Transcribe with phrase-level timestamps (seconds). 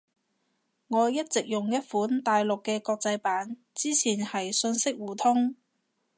[0.87, 3.55] 我一直用一款大陸嘅國際版。
[3.75, 5.55] 之前係信息互通